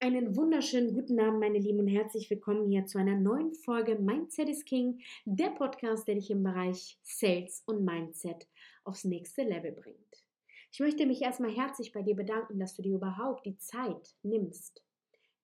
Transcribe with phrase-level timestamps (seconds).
[0.00, 4.48] Einen wunderschönen guten Abend, meine Lieben, und herzlich willkommen hier zu einer neuen Folge Mindset
[4.48, 8.46] is King, der Podcast, der dich im Bereich Sales und Mindset
[8.84, 10.24] aufs nächste Level bringt.
[10.70, 14.84] Ich möchte mich erstmal herzlich bei dir bedanken, dass du dir überhaupt die Zeit nimmst,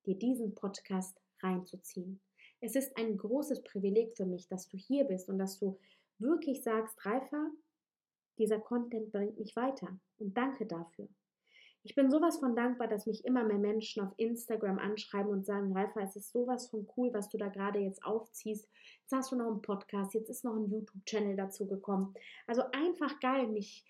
[0.06, 2.20] dir diesen Podcast reinzuziehen.
[2.60, 5.80] Es ist ein großes Privileg für mich, dass du hier bist und dass du
[6.20, 7.50] wirklich sagst, Reifer,
[8.38, 11.08] dieser Content bringt mich weiter und danke dafür.
[11.86, 15.76] Ich bin sowas von dankbar, dass mich immer mehr Menschen auf Instagram anschreiben und sagen,
[15.76, 18.66] Ralfa, es ist sowas von cool, was du da gerade jetzt aufziehst.
[19.02, 22.14] Jetzt hast du noch einen Podcast, jetzt ist noch ein YouTube-Channel dazu gekommen.
[22.46, 23.48] Also einfach geil.
[23.48, 23.84] Mich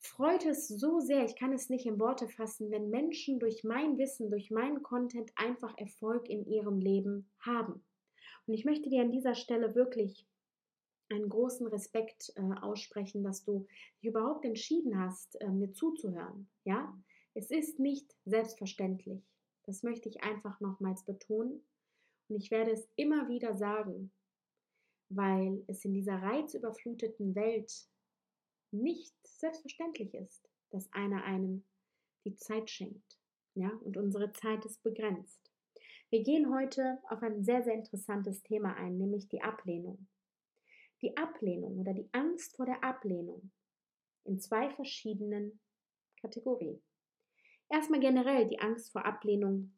[0.00, 3.98] freut es so sehr, ich kann es nicht in Worte fassen, wenn Menschen durch mein
[3.98, 7.84] Wissen, durch meinen Content einfach Erfolg in ihrem Leben haben.
[8.48, 10.26] Und ich möchte dir an dieser Stelle wirklich
[11.08, 13.66] einen großen Respekt äh, aussprechen, dass du
[14.00, 16.48] dich überhaupt entschieden hast, äh, mir zuzuhören.
[16.64, 16.92] Ja,
[17.34, 19.22] es ist nicht selbstverständlich.
[19.64, 21.64] Das möchte ich einfach nochmals betonen.
[22.28, 24.12] Und ich werde es immer wieder sagen,
[25.08, 27.72] weil es in dieser reizüberfluteten Welt
[28.70, 31.64] nicht selbstverständlich ist, dass einer einem
[32.24, 33.18] die Zeit schenkt.
[33.54, 35.50] Ja, und unsere Zeit ist begrenzt.
[36.08, 40.08] Wir gehen heute auf ein sehr, sehr interessantes Thema ein, nämlich die Ablehnung.
[41.02, 43.50] Die Ablehnung oder die Angst vor der Ablehnung
[44.24, 45.60] in zwei verschiedenen
[46.20, 46.82] Kategorien.
[47.72, 49.72] Erstmal generell die Angst vor Ablehnung,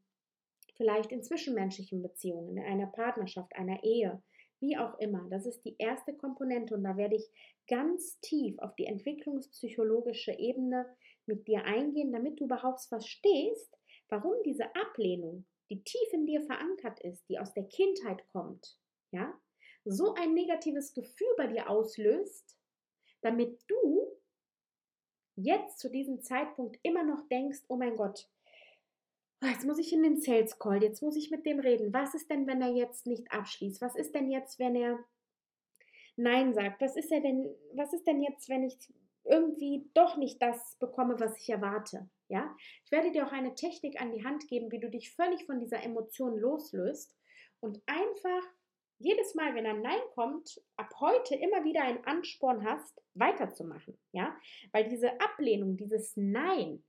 [0.74, 4.20] vielleicht in zwischenmenschlichen Beziehungen, in einer Partnerschaft, einer Ehe,
[4.58, 5.28] wie auch immer.
[5.30, 7.30] Das ist die erste Komponente und da werde ich
[7.68, 10.92] ganz tief auf die entwicklungspsychologische Ebene
[11.26, 13.78] mit dir eingehen, damit du überhaupt verstehst,
[14.08, 18.76] warum diese Ablehnung, die tief in dir verankert ist, die aus der Kindheit kommt,
[19.12, 19.32] ja,
[19.84, 22.58] so ein negatives Gefühl bei dir auslöst,
[23.20, 24.18] damit du
[25.36, 28.28] jetzt zu diesem Zeitpunkt immer noch denkst, oh mein Gott,
[29.42, 31.92] oh, jetzt muss ich in den Sales Call, jetzt muss ich mit dem reden.
[31.92, 33.80] Was ist denn, wenn er jetzt nicht abschließt?
[33.80, 34.98] Was ist denn jetzt, wenn er
[36.16, 36.80] Nein sagt?
[36.80, 38.76] Was ist er denn, was ist denn jetzt, wenn ich
[39.24, 42.08] irgendwie doch nicht das bekomme, was ich erwarte?
[42.28, 42.54] Ja?
[42.84, 45.60] Ich werde dir auch eine Technik an die Hand geben, wie du dich völlig von
[45.60, 47.16] dieser Emotion loslöst
[47.60, 48.42] und einfach
[49.04, 53.98] jedes Mal, wenn ein Nein kommt, ab heute immer wieder einen Ansporn hast, weiterzumachen.
[54.12, 54.34] Ja?
[54.72, 56.82] Weil diese Ablehnung, dieses Nein,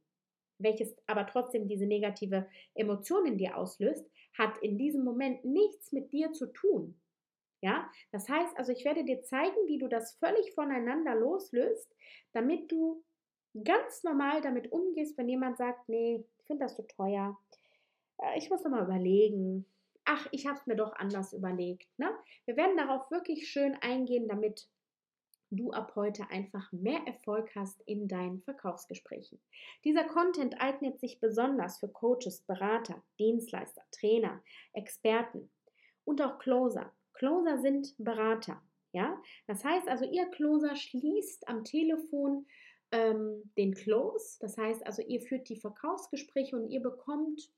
[0.57, 6.11] welches aber trotzdem diese negative Emotion in dir auslöst, hat in diesem Moment nichts mit
[6.13, 6.99] dir zu tun.
[7.61, 11.95] Ja, das heißt also, ich werde dir zeigen, wie du das völlig voneinander loslöst,
[12.33, 13.03] damit du
[13.63, 17.37] ganz normal damit umgehst, wenn jemand sagt, nee, ich finde das zu so teuer,
[18.19, 19.65] äh, ich muss noch mal überlegen,
[20.05, 21.87] ach, ich habe es mir doch anders überlegt.
[21.97, 22.09] Ne?
[22.45, 24.67] Wir werden darauf wirklich schön eingehen, damit
[25.51, 29.39] du ab heute einfach mehr Erfolg hast in deinen Verkaufsgesprächen.
[29.83, 34.41] Dieser Content eignet sich besonders für Coaches, Berater, Dienstleister, Trainer,
[34.73, 35.51] Experten
[36.03, 36.91] und auch Closer.
[37.13, 38.61] Closer sind Berater.
[38.91, 42.45] Ja, das heißt also, ihr Closer schließt am Telefon
[42.91, 44.37] ähm, den Close.
[44.39, 47.49] Das heißt also, ihr führt die Verkaufsgespräche und ihr bekommt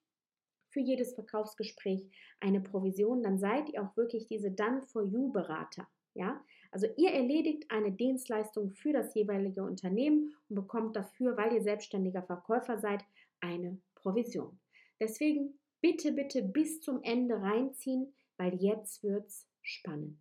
[0.69, 5.87] für jedes Verkaufsgespräch eine Provision, dann seid ihr auch wirklich diese Done for You Berater.
[6.13, 11.61] Ja, also ihr erledigt eine Dienstleistung für das jeweilige Unternehmen und bekommt dafür, weil ihr
[11.61, 13.03] selbstständiger Verkäufer seid,
[13.39, 14.59] eine Provision.
[14.99, 20.17] Deswegen bitte, bitte bis zum Ende reinziehen, weil jetzt wird's spannend.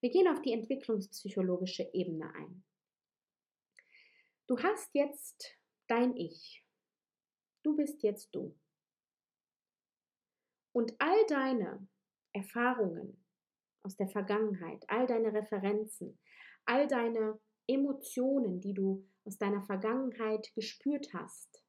[0.00, 2.64] Wir gehen auf die entwicklungspsychologische Ebene ein.
[4.46, 5.56] Du hast jetzt
[5.88, 6.64] dein Ich.
[7.62, 8.54] Du bist jetzt du.
[10.76, 11.88] Und all deine
[12.34, 13.24] Erfahrungen
[13.82, 16.18] aus der Vergangenheit, all deine Referenzen,
[16.66, 21.64] all deine Emotionen, die du aus deiner Vergangenheit gespürt hast,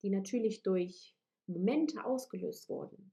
[0.00, 1.14] die natürlich durch
[1.46, 3.12] Momente ausgelöst wurden,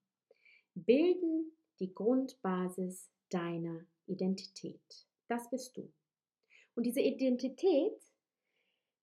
[0.73, 5.05] bilden die Grundbasis deiner Identität.
[5.27, 5.91] Das bist du.
[6.75, 8.01] Und diese Identität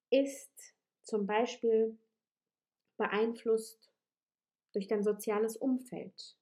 [0.09, 1.99] ist zum Beispiel
[2.97, 3.93] beeinflusst
[4.77, 6.37] durch dein soziales Umfeld.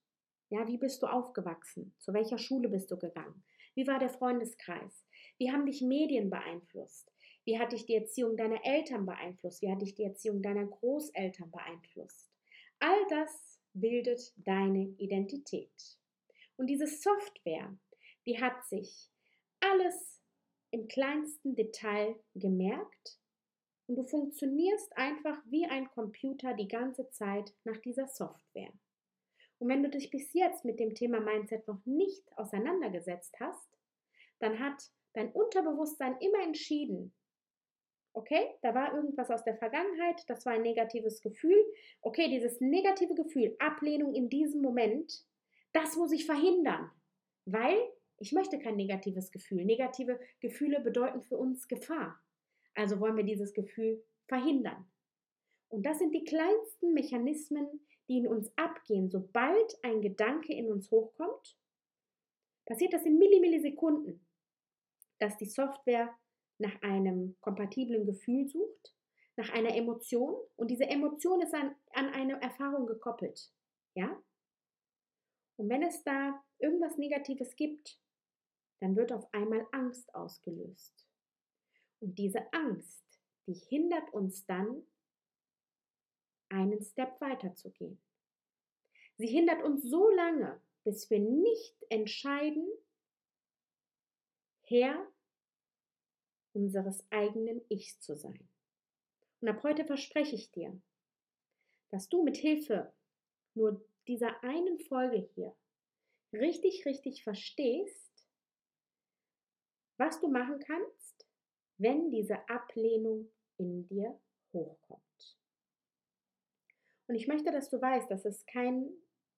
[0.49, 1.95] Ja, wie bist du aufgewachsen?
[1.99, 3.45] Zu welcher Schule bist du gegangen?
[3.75, 5.05] Wie war der Freundeskreis?
[5.37, 7.09] Wie haben dich Medien beeinflusst?
[7.45, 9.61] Wie hat dich die Erziehung deiner Eltern beeinflusst?
[9.61, 12.29] Wie hat dich die Erziehung deiner Großeltern beeinflusst?
[12.79, 15.97] All das bildet deine Identität.
[16.57, 17.73] Und diese Software,
[18.25, 19.09] die hat sich
[19.61, 20.21] alles
[20.71, 23.17] im kleinsten Detail gemerkt
[23.87, 28.71] und du funktionierst einfach wie ein Computer die ganze Zeit nach dieser Software.
[29.59, 33.69] Und wenn du dich bis jetzt mit dem Thema Mindset noch nicht auseinandergesetzt hast,
[34.39, 37.13] dann hat dein Unterbewusstsein immer entschieden,
[38.17, 41.57] Okay, da war irgendwas aus der Vergangenheit, das war ein negatives Gefühl.
[42.01, 45.25] Okay, dieses negative Gefühl, Ablehnung in diesem Moment,
[45.73, 46.89] das muss ich verhindern,
[47.43, 47.77] weil
[48.17, 49.65] ich möchte kein negatives Gefühl.
[49.65, 52.17] Negative Gefühle bedeuten für uns Gefahr.
[52.75, 54.85] Also wollen wir dieses Gefühl verhindern.
[55.69, 59.09] Und das sind die kleinsten Mechanismen, die in uns abgehen.
[59.09, 61.57] Sobald ein Gedanke in uns hochkommt,
[62.65, 64.25] passiert das in Millimillisekunden,
[65.19, 66.13] dass die Software
[66.57, 68.95] nach einem kompatiblen Gefühl sucht,
[69.35, 73.51] nach einer Emotion und diese Emotion ist an, an eine Erfahrung gekoppelt.
[73.95, 74.21] Ja?
[75.57, 77.99] Und wenn es da irgendwas Negatives gibt,
[78.79, 81.05] dann wird auf einmal Angst ausgelöst.
[81.99, 83.03] Und diese Angst,
[83.47, 84.83] die hindert uns dann,
[86.49, 87.99] einen Step weiterzugehen.
[89.17, 92.67] Sie hindert uns so lange, bis wir nicht entscheiden,
[94.61, 95.11] Herr
[96.53, 98.47] unseres eigenen Ichs zu sein.
[99.41, 100.79] Und ab heute verspreche ich dir,
[101.89, 102.93] dass du mit Hilfe
[103.53, 105.55] nur dieser einen Folge hier
[106.33, 108.27] richtig, richtig verstehst,
[109.97, 111.24] was du machen kannst,
[111.77, 114.19] wenn diese Ablehnung in dir
[114.53, 115.01] hochkommt.
[117.07, 118.89] Und ich möchte, dass du weißt, dass es kein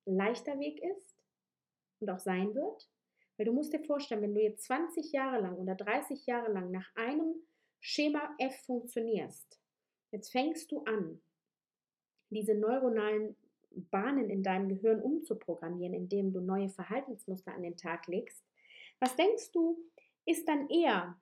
[0.06, 1.16] leichter Weg ist
[2.00, 2.90] und auch sein wird,
[3.38, 6.72] weil du musst dir vorstellen, wenn du jetzt 20 Jahre lang oder 30 Jahre lang
[6.72, 7.36] nach einem
[7.80, 9.60] Schema F funktionierst,
[10.12, 11.22] jetzt fängst du an,
[12.30, 13.36] diese neuronalen
[13.92, 18.44] Bahnen in deinem Gehirn umzuprogrammieren, indem du neue Verhaltensmuster an den Tag legst.
[19.00, 19.78] Was denkst du,
[20.26, 21.20] ist dann eher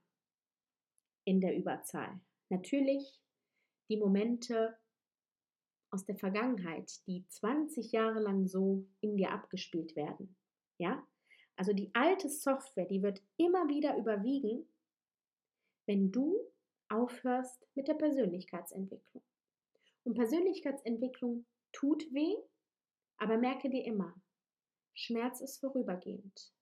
[1.25, 2.19] in der Überzahl?
[2.49, 3.21] Natürlich
[3.89, 4.77] die Momente
[5.91, 10.35] aus der Vergangenheit, die 20 Jahre lang so in dir abgespielt werden.
[10.77, 11.05] Ja?
[11.55, 14.67] Also die alte Software, die wird immer wieder überwiegen,
[15.85, 16.37] wenn du
[16.89, 19.23] aufhörst mit der Persönlichkeitsentwicklung.
[20.03, 22.35] Und Persönlichkeitsentwicklung tut weh,
[23.17, 24.13] aber merke dir immer,
[24.93, 26.53] Schmerz ist vorübergehend,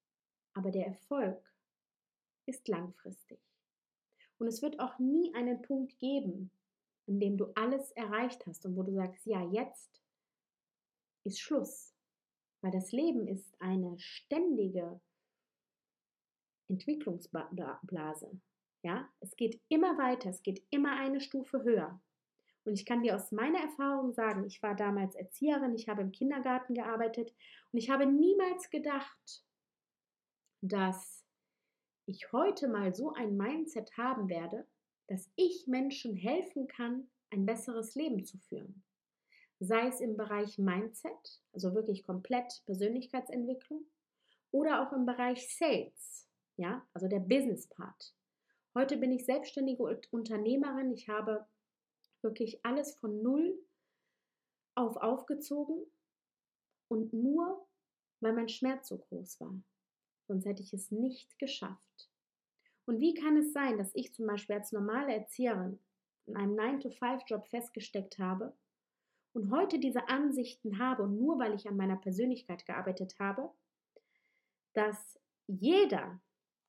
[0.53, 1.53] aber der Erfolg
[2.45, 3.39] ist langfristig.
[4.39, 6.51] Und es wird auch nie einen Punkt geben,
[7.07, 10.01] an dem du alles erreicht hast und wo du sagst, ja, jetzt
[11.23, 11.93] ist Schluss.
[12.61, 14.99] Weil das Leben ist eine ständige
[16.69, 18.39] Entwicklungsblase.
[18.83, 22.01] Ja, es geht immer weiter, es geht immer eine Stufe höher.
[22.65, 26.11] Und ich kann dir aus meiner Erfahrung sagen, ich war damals Erzieherin, ich habe im
[26.11, 27.33] Kindergarten gearbeitet
[27.71, 29.43] und ich habe niemals gedacht,
[30.61, 31.22] dass
[32.05, 34.67] ich heute mal so ein Mindset haben werde,
[35.07, 38.83] dass ich Menschen helfen kann, ein besseres Leben zu führen.
[39.59, 43.85] Sei es im Bereich Mindset, also wirklich komplett Persönlichkeitsentwicklung,
[44.51, 48.13] oder auch im Bereich Sales, ja, also der Business Part.
[48.75, 50.91] Heute bin ich selbstständige Unternehmerin.
[50.91, 51.45] Ich habe
[52.21, 53.57] wirklich alles von null
[54.75, 55.85] auf aufgezogen
[56.87, 57.67] und nur,
[58.19, 59.53] weil mein Schmerz so groß war.
[60.33, 62.09] Sonst hätte ich es nicht geschafft.
[62.85, 65.77] Und wie kann es sein, dass ich zum Beispiel als normale Erzieherin
[66.25, 68.51] in einem 9-to-5-Job festgesteckt habe
[69.33, 73.51] und heute diese Ansichten habe und nur weil ich an meiner Persönlichkeit gearbeitet habe,
[74.73, 76.19] dass jeder,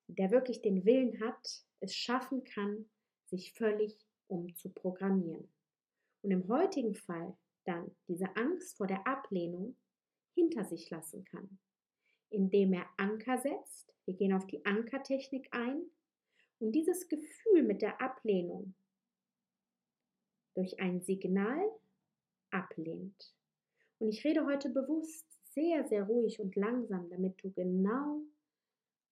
[0.08, 2.84] der wirklich den Willen hat, es schaffen kann,
[3.24, 3.96] sich völlig
[4.26, 5.48] umzuprogrammieren.
[6.20, 7.34] Und im heutigen Fall
[7.64, 9.74] dann diese Angst vor der Ablehnung
[10.34, 11.58] hinter sich lassen kann,
[12.34, 13.94] indem er Anker setzt.
[14.04, 15.82] Wir gehen auf die Ankertechnik ein
[16.58, 18.74] und dieses Gefühl mit der Ablehnung
[20.54, 21.70] durch ein Signal
[22.50, 23.34] ablehnt.
[23.98, 28.22] Und ich rede heute bewusst sehr, sehr ruhig und langsam, damit du genau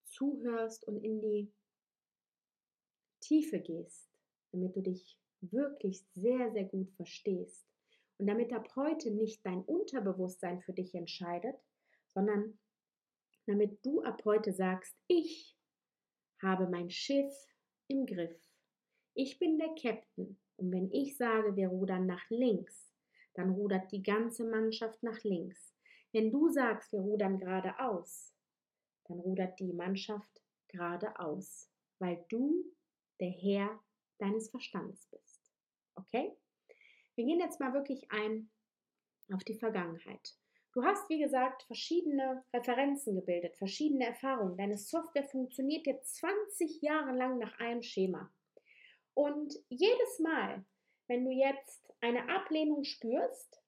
[0.06, 1.52] zuhörst und in die
[3.20, 4.10] Tiefe gehst,
[4.50, 7.66] damit du dich wirklich sehr, sehr gut verstehst.
[8.18, 11.56] Und damit ab heute nicht dein Unterbewusstsein für dich entscheidet,
[12.08, 12.58] sondern
[13.46, 15.56] damit du ab heute sagst, ich
[16.40, 17.32] habe mein Schiff
[17.88, 18.36] im Griff.
[19.14, 22.92] Ich bin der Captain und wenn ich sage, wir rudern nach links,
[23.34, 25.74] dann rudert die ganze Mannschaft nach links.
[26.12, 28.34] Wenn du sagst, wir rudern geradeaus,
[29.04, 32.64] dann rudert die Mannschaft geradeaus, weil du
[33.20, 33.80] der Herr
[34.18, 35.52] deines Verstandes bist.
[35.94, 36.36] Okay?
[37.14, 38.50] Wir gehen jetzt mal wirklich ein
[39.32, 40.36] auf die Vergangenheit.
[40.72, 44.56] Du hast, wie gesagt, verschiedene Referenzen gebildet, verschiedene Erfahrungen.
[44.56, 48.32] Deine Software funktioniert jetzt 20 Jahre lang nach einem Schema.
[49.14, 50.64] Und jedes Mal,
[51.08, 53.62] wenn du jetzt eine Ablehnung spürst,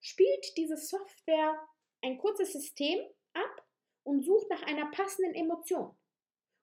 [0.00, 1.58] spielt diese Software
[2.02, 3.00] ein kurzes System
[3.32, 3.66] ab
[4.04, 5.96] und sucht nach einer passenden Emotion.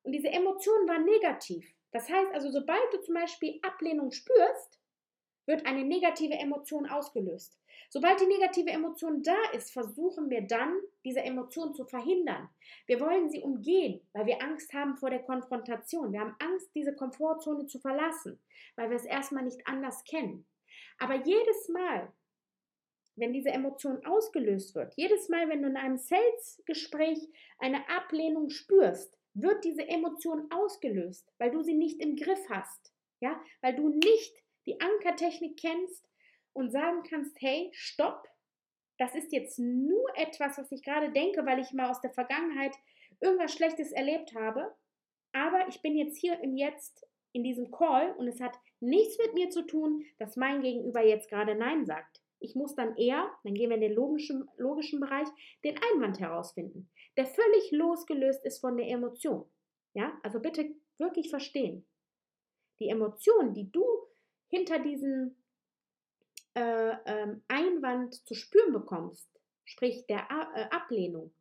[0.04, 1.70] Und diese Emotion war negativ.
[1.92, 4.81] Das heißt also, sobald du zum Beispiel Ablehnung spürst,
[5.52, 7.60] wird eine negative Emotion ausgelöst.
[7.90, 12.50] Sobald die negative Emotion da ist, versuchen wir dann, diese Emotion zu verhindern.
[12.88, 16.14] Wir wollen sie umgehen, weil wir Angst haben vor der Konfrontation.
[16.14, 18.40] Wir haben Angst, diese Komfortzone zu verlassen,
[18.78, 20.48] weil wir es erstmal nicht anders kennen.
[21.00, 22.14] Aber jedes Mal,
[23.18, 27.20] wenn diese Emotion ausgelöst wird, jedes Mal, wenn du in einem Sales-Gespräch
[27.60, 32.94] eine Ablehnung spürst, wird diese Emotion ausgelöst, weil du sie nicht im Griff hast.
[33.20, 36.08] Ja, weil du nicht die Ankertechnik kennst
[36.54, 38.28] und sagen kannst, hey, stopp,
[38.98, 42.76] das ist jetzt nur etwas, was ich gerade denke, weil ich mal aus der Vergangenheit
[43.20, 44.76] irgendwas Schlechtes erlebt habe.
[45.34, 49.34] Aber ich bin jetzt hier im Jetzt in diesem Call und es hat nichts mit
[49.34, 52.22] mir zu tun, dass mein Gegenüber jetzt gerade Nein sagt.
[52.40, 55.28] Ich muss dann eher, dann gehen wir in den logischen, logischen Bereich,
[55.64, 59.46] den Einwand herausfinden, der völlig losgelöst ist von der Emotion.
[59.94, 61.86] Ja, also bitte wirklich verstehen.
[62.80, 63.86] Die Emotion, die du
[64.52, 65.36] hinter diesem
[66.54, 69.30] äh, ähm, Einwand zu spüren bekommst,
[69.64, 71.34] sprich der A äh, Ablehnung,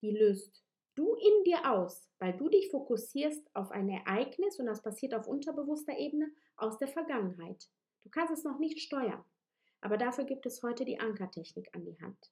[0.00, 4.82] die löst du in dir aus, weil du dich fokussierst auf ein Ereignis und das
[4.82, 7.68] passiert auf unterbewusster Ebene aus der Vergangenheit.
[8.04, 9.24] Du kannst es noch nicht steuern,
[9.80, 12.30] aber dafür gibt es heute die Ankertechnik an die Hand.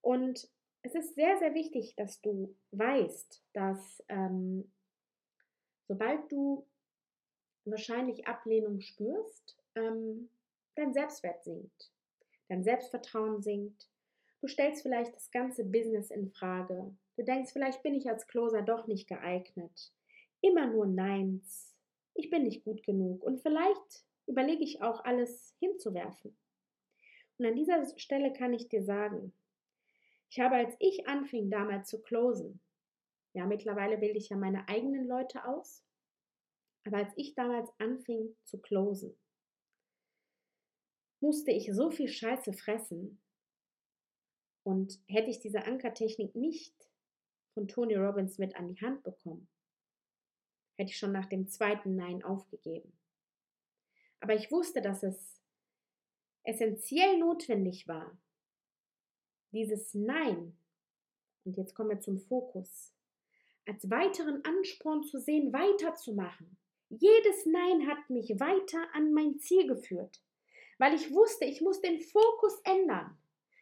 [0.00, 0.48] Und
[0.82, 4.72] es ist sehr, sehr wichtig, dass du weißt, dass ähm,
[5.88, 6.66] sobald du
[7.70, 10.28] wahrscheinlich Ablehnung spürst, ähm,
[10.76, 11.90] dein Selbstwert sinkt,
[12.48, 13.88] dein Selbstvertrauen sinkt.
[14.40, 16.94] Du stellst vielleicht das ganze Business in Frage.
[17.16, 19.92] Du denkst, vielleicht bin ich als Closer doch nicht geeignet.
[20.40, 21.76] Immer nur Neins.
[22.14, 23.22] Ich bin nicht gut genug.
[23.22, 26.36] Und vielleicht überlege ich auch, alles hinzuwerfen.
[27.38, 29.32] Und an dieser Stelle kann ich dir sagen,
[30.30, 32.60] ich habe, als ich anfing, damals zu closen,
[33.32, 35.84] ja, mittlerweile bilde ich ja meine eigenen Leute aus,
[36.84, 39.16] aber als ich damals anfing zu closen,
[41.20, 43.20] musste ich so viel Scheiße fressen.
[44.62, 46.74] Und hätte ich diese Ankertechnik nicht
[47.54, 49.48] von Tony Robbins mit an die Hand bekommen,
[50.76, 52.92] hätte ich schon nach dem zweiten Nein aufgegeben.
[54.20, 55.40] Aber ich wusste, dass es
[56.44, 58.18] essentiell notwendig war,
[59.52, 60.56] dieses Nein,
[61.44, 62.94] und jetzt kommen wir zum Fokus,
[63.66, 66.58] als weiteren Ansporn zu sehen, weiterzumachen.
[66.90, 70.20] Jedes Nein hat mich weiter an mein Ziel geführt
[70.80, 73.18] weil ich wusste, ich muss den Fokus ändern.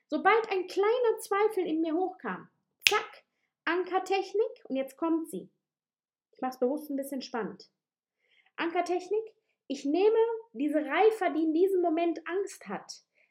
[0.07, 2.49] Sobald ein kleiner Zweifel in mir hochkam,
[2.89, 3.25] zack,
[3.65, 5.51] Ankertechnik und jetzt kommt sie.
[6.33, 7.69] Ich mache es bewusst ein bisschen spannend.
[8.55, 9.35] Ankertechnik,
[9.67, 10.17] ich nehme
[10.53, 12.89] diese Reifer, die in diesem Moment Angst hat,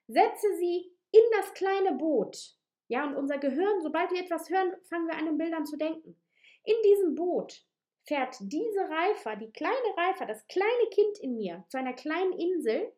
[0.07, 2.57] setze sie in das kleine Boot.
[2.89, 6.19] Ja, und unser Gehirn, sobald wir etwas hören, fangen wir an, in Bildern zu denken.
[6.65, 7.63] In diesem Boot
[8.07, 12.91] fährt diese Reifer, die kleine Reifer, das kleine Kind in mir, zu einer kleinen Insel,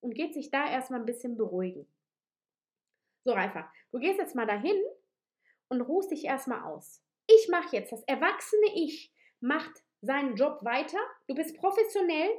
[0.00, 1.86] und geht sich da erstmal ein bisschen beruhigen.
[3.24, 4.76] So, Reifer, du gehst jetzt mal dahin
[5.68, 7.02] und ruhst dich erstmal aus.
[7.26, 10.98] Ich mache jetzt, das erwachsene Ich macht seinen Job weiter.
[11.26, 12.30] Du bist professionell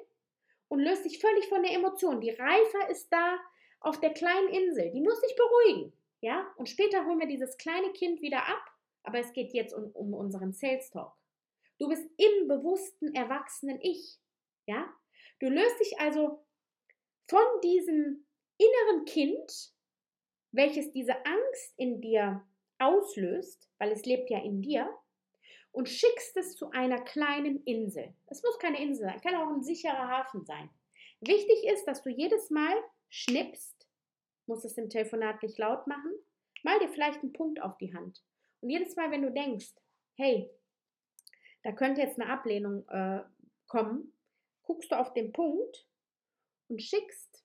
[0.68, 2.22] und löst dich völlig von der Emotion.
[2.22, 3.40] Die Reifer ist da
[3.80, 4.92] auf der kleinen Insel.
[4.92, 5.92] Die muss dich beruhigen.
[6.22, 6.48] Ja?
[6.58, 8.64] Und später holen wir dieses kleine Kind wieder ab.
[9.02, 11.14] Aber es geht jetzt um, um unseren Sales Talk.
[11.78, 14.20] Du bist im bewussten, erwachsenen Ich.
[14.66, 14.88] Ja?
[15.40, 16.46] Du löst dich also
[17.28, 18.26] von diesem
[18.58, 19.74] inneren Kind,
[20.52, 22.46] welches diese Angst in dir
[22.80, 24.90] auslöst, weil es lebt ja in dir,
[25.72, 28.16] und schickst es zu einer kleinen Insel.
[28.28, 30.70] Es muss keine Insel sein, kann auch ein sicherer Hafen sein.
[31.20, 32.74] Wichtig ist, dass du jedes Mal
[33.10, 33.88] schnippst,
[34.46, 36.14] musst es im Telefonat nicht laut machen,
[36.64, 38.24] mal dir vielleicht einen Punkt auf die Hand.
[38.62, 39.74] Und jedes Mal, wenn du denkst,
[40.16, 40.50] hey,
[41.66, 43.24] da könnte jetzt eine Ablehnung äh,
[43.66, 44.14] kommen,
[44.62, 45.88] guckst du auf den Punkt
[46.68, 47.44] und schickst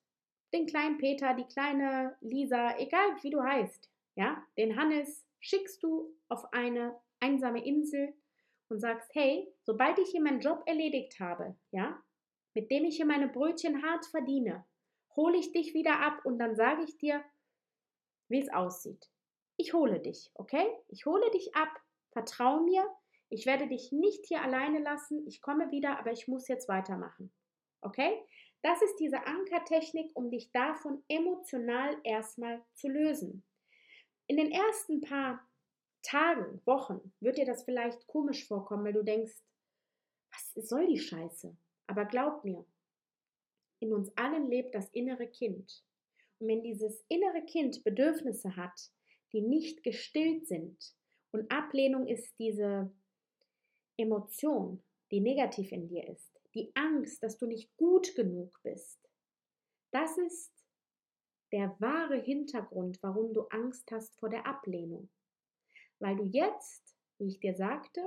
[0.53, 6.15] den kleinen Peter, die kleine Lisa, egal wie du heißt, ja, den Hannes, schickst du
[6.29, 8.13] auf eine einsame Insel
[8.69, 11.99] und sagst, hey, sobald ich hier meinen Job erledigt habe, ja,
[12.53, 14.63] mit dem ich hier meine Brötchen hart verdiene,
[15.15, 17.23] hole ich dich wieder ab und dann sage ich dir,
[18.27, 19.09] wie es aussieht.
[19.57, 20.67] Ich hole dich, okay?
[20.89, 21.69] Ich hole dich ab,
[22.11, 22.87] vertrau mir,
[23.31, 27.31] ich werde dich nicht hier alleine lassen, ich komme wieder, aber ich muss jetzt weitermachen.
[27.81, 28.21] Okay?
[28.61, 33.43] Das ist diese Ankertechnik, um dich davon emotional erstmal zu lösen.
[34.27, 35.47] In den ersten paar
[36.03, 39.33] Tagen, Wochen wird dir das vielleicht komisch vorkommen, weil du denkst,
[40.31, 41.55] was soll die Scheiße?
[41.87, 42.65] Aber glaub mir,
[43.79, 45.83] in uns allen lebt das innere Kind.
[46.39, 48.91] Und wenn dieses innere Kind Bedürfnisse hat,
[49.31, 50.95] die nicht gestillt sind,
[51.31, 52.91] und Ablehnung ist diese
[53.97, 58.99] Emotion, die negativ in dir ist, die Angst, dass du nicht gut genug bist.
[59.91, 60.51] Das ist
[61.51, 65.09] der wahre Hintergrund, warum du Angst hast vor der Ablehnung.
[65.99, 68.01] Weil du jetzt, wie ich dir sagte,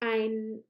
[0.00, 0.64] ein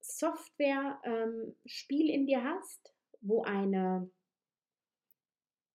[0.00, 4.10] Software-Spiel ähm, in dir hast, wo eine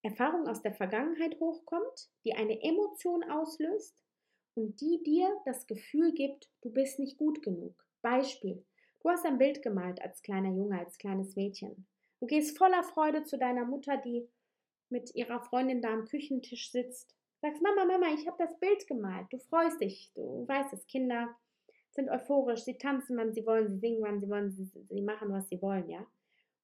[0.02, 4.04] Erfahrung aus der Vergangenheit hochkommt, die eine Emotion auslöst
[4.58, 7.86] und die dir das Gefühl gibt, du bist nicht gut genug.
[8.02, 8.64] Beispiel,
[9.00, 11.86] du hast ein Bild gemalt als kleiner Junge, als kleines Mädchen.
[12.20, 14.28] Du gehst voller Freude zu deiner Mutter, die
[14.90, 17.14] mit ihrer Freundin da am Küchentisch sitzt.
[17.40, 19.26] Sagst, Mama, Mama, ich habe das Bild gemalt.
[19.30, 20.10] Du freust dich.
[20.14, 21.28] Du weißt es, Kinder
[21.90, 22.64] sind euphorisch.
[22.64, 23.68] Sie tanzen, wann sie wollen.
[23.68, 24.50] Sie singen, wann sie wollen.
[24.50, 26.04] Sie, sie machen, was sie wollen, ja.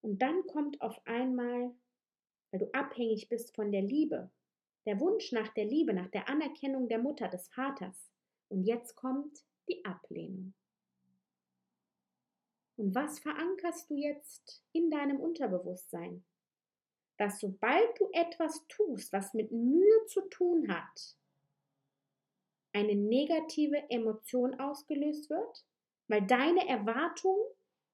[0.01, 1.71] Und dann kommt auf einmal,
[2.51, 4.29] weil du abhängig bist von der Liebe,
[4.85, 8.09] der Wunsch nach der Liebe, nach der Anerkennung der Mutter, des Vaters.
[8.49, 10.53] Und jetzt kommt die Ablehnung.
[12.77, 16.23] Und was verankerst du jetzt in deinem Unterbewusstsein?
[17.17, 21.17] Dass sobald du etwas tust, was mit Mühe zu tun hat,
[22.73, 25.65] eine negative Emotion ausgelöst wird,
[26.07, 27.37] weil deine Erwartung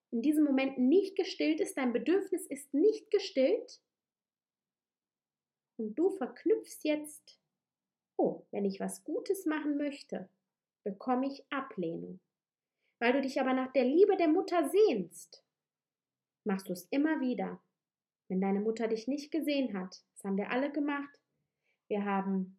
[0.09, 3.79] in diesem Moment nicht gestillt ist, dein Bedürfnis ist nicht gestillt
[5.81, 7.39] und du verknüpfst jetzt,
[8.17, 10.29] oh, wenn ich was Gutes machen möchte,
[10.83, 12.19] bekomme ich Ablehnung
[13.01, 15.43] weil du dich aber nach der Liebe der Mutter sehnst,
[16.43, 17.59] machst du es immer wieder.
[18.29, 21.19] Wenn deine Mutter dich nicht gesehen hat, das haben wir alle gemacht.
[21.87, 22.57] Wir haben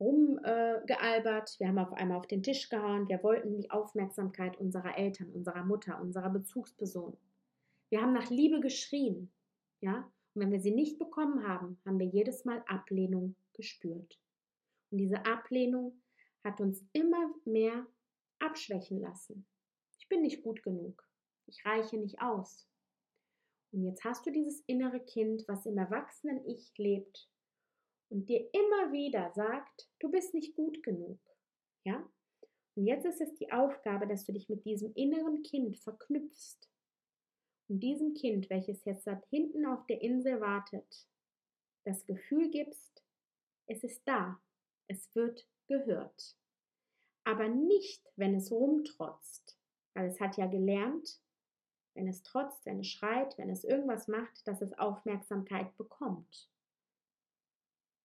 [0.00, 4.96] rumgealbert, äh, wir haben auf einmal auf den Tisch gehauen, wir wollten die Aufmerksamkeit unserer
[4.96, 7.16] Eltern, unserer Mutter, unserer Bezugsperson.
[7.90, 9.30] Wir haben nach Liebe geschrien,
[9.82, 10.10] ja?
[10.34, 14.18] Und wenn wir sie nicht bekommen haben, haben wir jedes Mal Ablehnung gespürt.
[14.90, 16.02] Und diese Ablehnung
[16.44, 17.86] hat uns immer mehr
[18.38, 19.46] abschwächen lassen.
[19.98, 21.06] Ich bin nicht gut genug.
[21.46, 22.68] Ich reiche nicht aus.
[23.72, 27.28] Und jetzt hast du dieses innere Kind, was im erwachsenen Ich lebt
[28.10, 31.18] und dir immer wieder sagt, du bist nicht gut genug.
[31.84, 32.06] Ja?
[32.74, 36.71] Und jetzt ist es die Aufgabe, dass du dich mit diesem inneren Kind verknüpfst.
[37.68, 41.06] Und diesem Kind, welches jetzt da hinten auf der Insel wartet,
[41.84, 43.02] das Gefühl gibst,
[43.66, 44.40] es ist da,
[44.88, 46.36] es wird gehört
[47.24, 49.58] aber nicht, wenn es rumtrotzt,
[49.94, 51.20] weil es hat ja gelernt,
[51.94, 56.48] wenn es trotzt, wenn es schreit, wenn es irgendwas macht, dass es Aufmerksamkeit bekommt.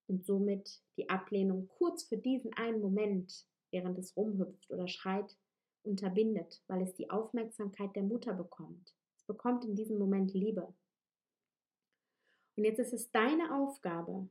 [0.06, 5.36] Und somit die Ablehnung kurz für diesen einen Moment, während es rumhüpft oder schreit,
[5.82, 8.94] unterbindet, weil es die Aufmerksamkeit der Mutter bekommt.
[9.28, 10.74] Bekommt in diesem Moment Liebe.
[12.56, 14.28] Und jetzt ist es deine Aufgabe,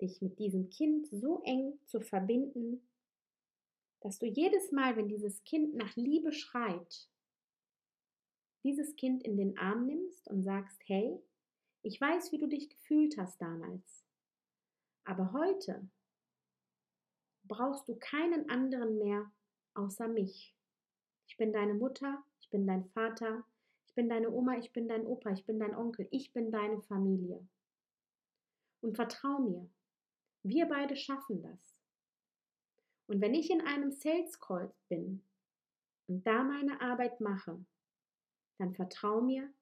[0.00, 2.88] dich mit diesem Kind so eng zu verbinden,
[4.00, 7.10] dass du jedes Mal, wenn dieses Kind nach Liebe schreit,
[8.62, 11.20] dieses Kind in den Arm nimmst und sagst, hey,
[11.82, 14.04] ich weiß, wie du dich gefühlt hast damals,
[15.04, 15.86] aber heute
[17.42, 19.32] brauchst du keinen anderen mehr
[19.74, 20.56] außer mich.
[21.26, 23.44] Ich bin deine Mutter, ich bin dein Vater,
[23.94, 26.82] ich bin deine Oma, ich bin dein Opa, ich bin dein Onkel, ich bin deine
[26.82, 27.46] Familie.
[28.80, 29.70] Und vertrau mir,
[30.42, 31.78] wir beide schaffen das.
[33.06, 35.24] Und wenn ich in einem Sales Call bin
[36.08, 37.64] und da meine Arbeit mache,
[38.58, 39.54] dann vertrau mir,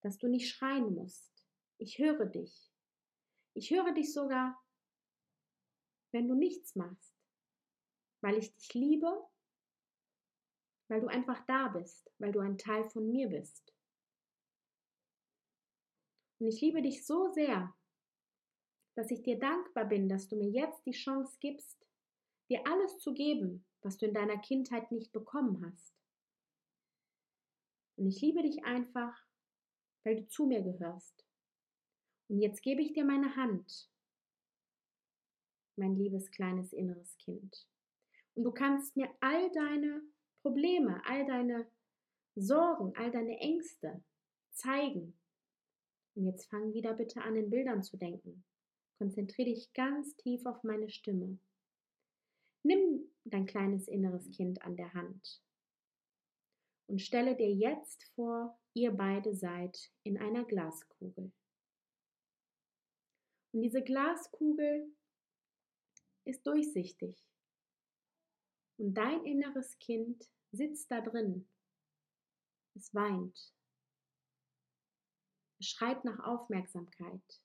[0.00, 1.44] dass du nicht schreien musst.
[1.76, 2.72] Ich höre dich.
[3.52, 4.58] Ich höre dich sogar,
[6.12, 7.14] wenn du nichts machst,
[8.22, 9.22] weil ich dich liebe,
[10.88, 13.72] weil du einfach da bist, weil du ein Teil von mir bist.
[16.38, 17.74] Und ich liebe dich so sehr,
[18.96, 21.86] dass ich dir dankbar bin, dass du mir jetzt die Chance gibst,
[22.48, 25.94] dir alles zu geben, was du in deiner Kindheit nicht bekommen hast.
[27.96, 29.16] Und ich liebe dich einfach,
[30.04, 31.24] weil du zu mir gehörst.
[32.28, 33.90] Und jetzt gebe ich dir meine Hand,
[35.76, 37.66] mein liebes kleines inneres Kind.
[38.34, 40.02] Und du kannst mir all deine
[40.44, 41.66] Probleme, all deine
[42.34, 44.04] Sorgen, all deine Ängste
[44.52, 45.18] zeigen.
[46.14, 48.44] Und jetzt fang wieder bitte an, in Bildern zu denken.
[48.98, 51.38] Konzentriere dich ganz tief auf meine Stimme.
[52.62, 55.40] Nimm dein kleines inneres Kind an der Hand
[56.88, 61.32] und stelle dir jetzt vor, ihr beide seid in einer Glaskugel.
[63.52, 64.94] Und diese Glaskugel
[66.26, 67.16] ist durchsichtig.
[68.76, 71.48] Und dein inneres Kind sitzt da drin.
[72.74, 73.52] Es weint.
[75.60, 77.42] Es schreit nach Aufmerksamkeit.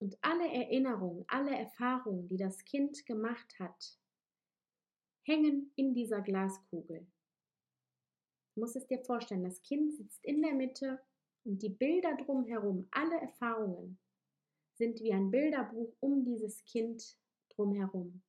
[0.00, 3.98] Und alle Erinnerungen, alle Erfahrungen, die das Kind gemacht hat,
[5.24, 7.06] hängen in dieser Glaskugel.
[8.54, 11.00] Du musst es dir vorstellen, das Kind sitzt in der Mitte
[11.44, 13.98] und die Bilder drumherum, alle Erfahrungen,
[14.74, 17.18] sind wie ein Bilderbuch um dieses Kind
[17.50, 18.22] drumherum.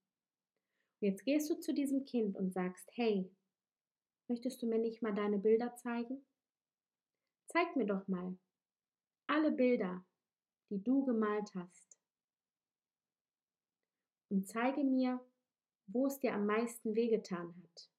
[1.01, 3.29] Jetzt gehst du zu diesem Kind und sagst, hey,
[4.27, 6.25] möchtest du mir nicht mal deine Bilder zeigen?
[7.47, 8.37] Zeig mir doch mal
[9.31, 10.05] alle Bilder,
[10.69, 11.97] die du gemalt hast.
[14.29, 15.25] Und zeige mir,
[15.87, 17.89] wo es dir am meisten wehgetan hat.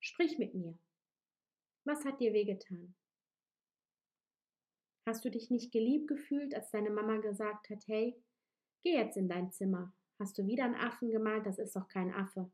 [0.00, 0.78] Sprich mit mir.
[1.84, 2.94] Was hat dir wehgetan?
[5.06, 8.16] Hast du dich nicht geliebt gefühlt, als deine Mama gesagt hat, hey,
[8.82, 9.92] geh jetzt in dein Zimmer.
[10.18, 11.46] Hast du wieder einen Affen gemalt?
[11.46, 12.50] Das ist doch kein Affe.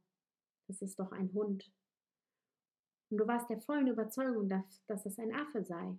[0.68, 1.70] Das ist doch ein Hund.
[3.10, 5.98] Und du warst der vollen Überzeugung, dass, dass es ein Affe sei.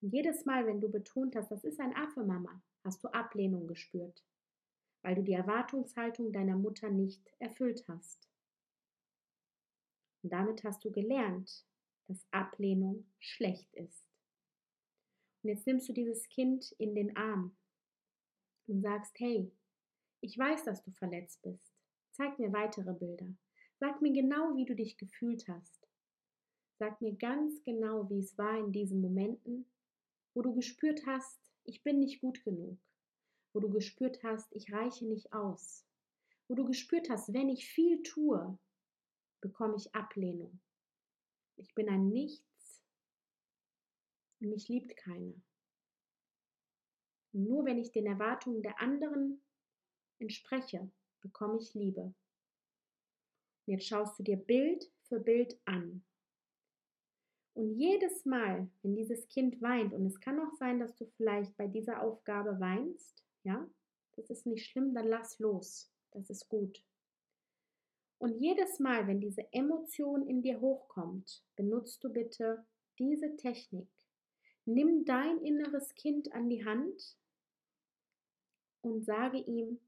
[0.00, 3.66] Und jedes Mal, wenn du betont hast, das ist ein Affe, Mama, hast du Ablehnung
[3.66, 4.24] gespürt,
[5.02, 8.28] weil du die Erwartungshaltung deiner Mutter nicht erfüllt hast.
[10.22, 11.66] Und damit hast du gelernt,
[12.06, 14.04] dass Ablehnung schlecht ist.
[15.42, 17.56] Und jetzt nimmst du dieses Kind in den Arm
[18.66, 19.50] und sagst, hey,
[20.20, 21.72] ich weiß, dass du verletzt bist.
[22.12, 23.32] Zeig mir weitere Bilder.
[23.78, 25.88] Sag mir genau, wie du dich gefühlt hast.
[26.78, 29.66] Sag mir ganz genau, wie es war in diesen Momenten,
[30.34, 32.78] wo du gespürt hast, ich bin nicht gut genug.
[33.52, 35.84] Wo du gespürt hast, ich reiche nicht aus.
[36.48, 38.58] Wo du gespürt hast, wenn ich viel tue,
[39.40, 40.60] bekomme ich Ablehnung.
[41.56, 42.50] Ich bin ein Nichts
[44.40, 45.34] mich liebt keiner.
[47.32, 49.40] Nur wenn ich den Erwartungen der anderen
[50.20, 52.02] entspreche, bekomme ich Liebe.
[53.66, 56.02] Und jetzt schaust du dir Bild für Bild an.
[57.54, 61.56] Und jedes Mal, wenn dieses Kind weint, und es kann auch sein, dass du vielleicht
[61.56, 63.68] bei dieser Aufgabe weinst, ja,
[64.16, 65.90] das ist nicht schlimm, dann lass los.
[66.12, 66.82] Das ist gut.
[68.18, 72.66] Und jedes Mal, wenn diese Emotion in dir hochkommt, benutzt du bitte
[72.98, 73.88] diese Technik.
[74.66, 77.16] Nimm dein inneres Kind an die Hand
[78.82, 79.80] und sage ihm,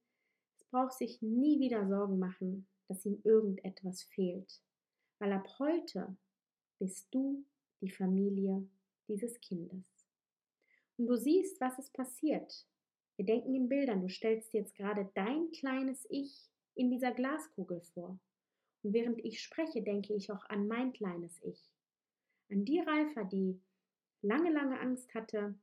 [0.73, 4.61] braucht sich nie wieder Sorgen machen, dass ihm irgendetwas fehlt,
[5.19, 6.17] weil ab heute
[6.79, 7.45] bist du
[7.83, 8.67] die Familie
[9.07, 9.85] dieses Kindes.
[10.97, 12.67] Und du siehst, was es passiert.
[13.17, 18.19] Wir denken in Bildern, du stellst jetzt gerade dein kleines Ich in dieser Glaskugel vor.
[18.83, 21.71] Und während ich spreche, denke ich auch an mein kleines Ich.
[22.51, 23.61] An die Reifer, die
[24.23, 25.55] lange, lange Angst hatte,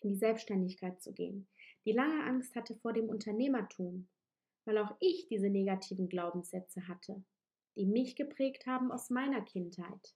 [0.00, 1.46] in die Selbstständigkeit zu gehen,
[1.84, 4.08] die lange Angst hatte vor dem Unternehmertum,
[4.64, 7.22] weil auch ich diese negativen Glaubenssätze hatte,
[7.76, 10.14] die mich geprägt haben aus meiner Kindheit.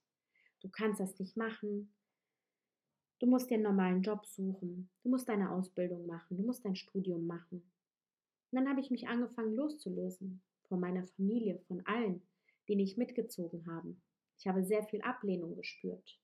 [0.61, 1.93] Du kannst das nicht machen.
[3.19, 4.89] Du musst dir einen normalen Job suchen.
[5.03, 6.37] Du musst deine Ausbildung machen.
[6.37, 7.71] Du musst dein Studium machen.
[8.51, 12.21] Und dann habe ich mich angefangen loszulösen von meiner Familie, von allen,
[12.67, 14.01] die nicht mitgezogen haben.
[14.37, 16.19] Ich habe sehr viel Ablehnung gespürt.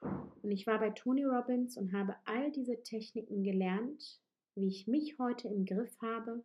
[0.00, 4.20] Und ich war bei Tony Robbins und habe all diese Techniken gelernt,
[4.54, 6.44] wie ich mich heute im Griff habe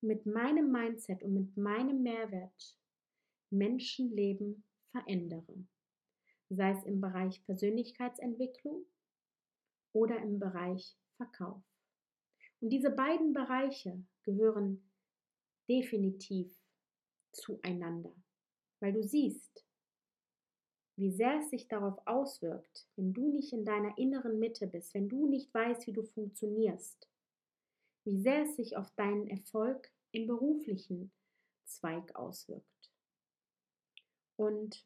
[0.00, 2.76] mit meinem Mindset und mit meinem Mehrwert
[3.50, 5.66] Menschenleben verändere.
[6.50, 8.86] Sei es im Bereich Persönlichkeitsentwicklung
[9.92, 11.62] oder im Bereich Verkauf.
[12.60, 14.90] Und diese beiden Bereiche gehören
[15.68, 16.56] definitiv
[17.32, 18.14] zueinander,
[18.80, 19.64] weil du siehst,
[20.96, 25.08] wie sehr es sich darauf auswirkt, wenn du nicht in deiner inneren Mitte bist, wenn
[25.08, 27.08] du nicht weißt, wie du funktionierst,
[28.04, 31.12] wie sehr es sich auf deinen Erfolg im beruflichen
[31.64, 32.92] Zweig auswirkt.
[34.36, 34.84] Und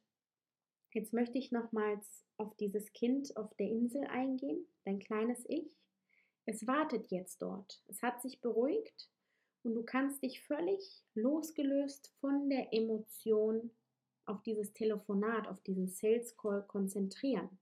[0.93, 5.71] jetzt möchte ich nochmals auf dieses Kind auf der Insel eingehen, dein kleines Ich.
[6.45, 7.83] Es wartet jetzt dort.
[7.87, 9.09] Es hat sich beruhigt
[9.63, 13.71] und du kannst dich völlig losgelöst von der Emotion
[14.27, 17.59] auf dieses Telefonat, auf diesen Sales Call konzentrieren,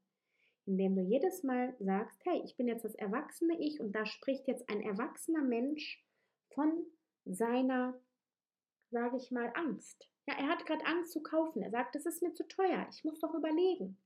[0.71, 4.47] indem du jedes Mal sagst, hey, ich bin jetzt das erwachsene Ich und da spricht
[4.47, 6.05] jetzt ein erwachsener Mensch
[6.55, 6.87] von
[7.25, 8.01] seiner,
[8.91, 10.09] sage ich mal, Angst.
[10.29, 11.63] Ja, er hat gerade Angst zu kaufen.
[11.63, 12.87] Er sagt, das ist mir zu teuer.
[12.93, 13.99] Ich muss doch überlegen.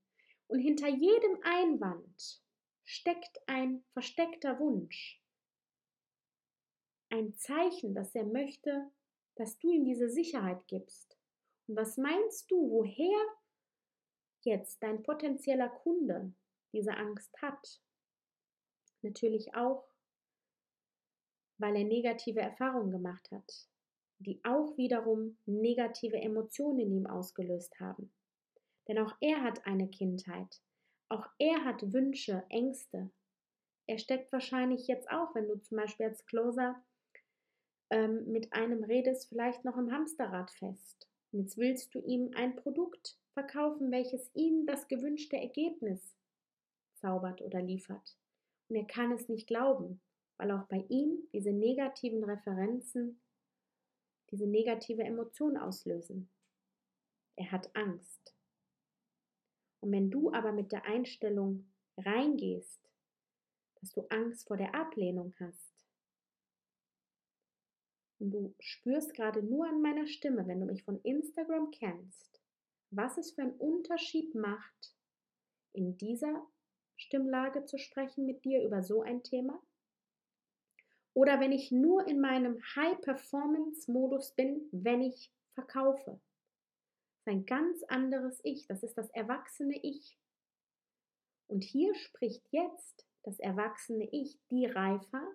[0.47, 2.43] Und hinter jedem Einwand
[2.85, 5.23] steckt ein versteckter Wunsch.
[7.11, 8.91] Ein Zeichen, dass er möchte,
[9.37, 11.19] dass du ihm diese Sicherheit gibst.
[11.67, 13.21] Und was meinst du, woher
[14.45, 16.33] jetzt dein potenzieller Kunde
[16.75, 17.81] diese Angst hat?
[19.03, 19.87] Natürlich auch,
[21.59, 23.69] weil er negative Erfahrungen gemacht hat,
[24.19, 28.13] die auch wiederum negative Emotionen in ihm ausgelöst haben.
[28.89, 30.61] Denn auch er hat eine Kindheit,
[31.09, 33.11] auch er hat Wünsche, Ängste.
[33.87, 36.83] Er steckt wahrscheinlich jetzt auch, wenn du zum Beispiel als Closer
[37.91, 41.09] ähm, mit einem redest, vielleicht noch im Hamsterrad fest.
[41.33, 46.14] Jetzt willst du ihm ein Produkt verkaufen, welches ihm das gewünschte Ergebnis
[47.05, 48.17] zaubert oder liefert.
[48.69, 50.01] Und er kann es nicht glauben,
[50.39, 53.21] weil auch bei ihm diese negativen Referenzen
[54.31, 56.31] diese negative Emotion auslösen.
[57.37, 58.35] Er hat Angst.
[59.81, 62.91] Und wenn du aber mit der Einstellung reingehst,
[63.81, 65.75] dass du Angst vor der Ablehnung hast,
[68.19, 72.41] und du spürst gerade nur an meiner Stimme, wenn du mich von Instagram kennst,
[72.91, 74.97] was es für einen Unterschied macht,
[75.75, 76.47] in dieser
[76.97, 79.61] Stimmlage zu sprechen mit dir über so ein Thema?
[81.15, 86.21] Oder wenn ich nur in meinem High-Performance-Modus bin, wenn ich verkaufe.
[87.25, 90.19] Ein ganz anderes Ich, das ist das erwachsene Ich.
[91.47, 95.27] Und hier spricht jetzt das erwachsene Ich, die Reifer,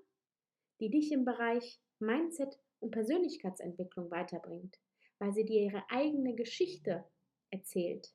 [0.80, 4.80] die dich im Bereich Mindset und Persönlichkeitsentwicklung weiterbringt,
[5.18, 7.06] weil sie dir ihre eigene Geschichte
[7.50, 8.14] erzählt,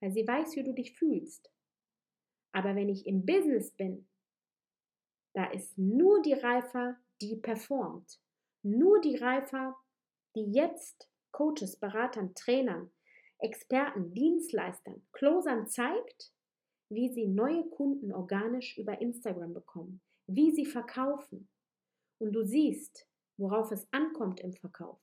[0.00, 1.50] weil sie weiß, wie du dich fühlst.
[2.52, 4.08] Aber wenn ich im Business bin,
[5.34, 8.20] da ist nur die Reifer, die performt.
[8.62, 9.76] Nur die Reifer,
[10.34, 12.90] die jetzt Coaches, Beratern, Trainern,
[13.38, 16.32] Experten, Dienstleistern, Closern zeigt,
[16.90, 21.48] wie sie neue Kunden organisch über Instagram bekommen, wie sie verkaufen.
[22.18, 23.06] Und du siehst,
[23.38, 25.00] worauf es ankommt im Verkauf.